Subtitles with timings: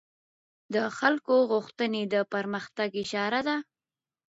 [0.73, 3.57] د خلکو غوښتنې د پرمختګ اشاره ده